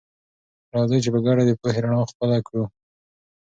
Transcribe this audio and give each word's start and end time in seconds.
راځئ 0.73 0.97
چې 1.03 1.09
په 1.13 1.19
ګډه 1.25 1.43
د 1.45 1.51
پوهې 1.61 1.79
رڼا 1.83 2.01
خپله 2.11 2.37
کړه. 2.47 2.63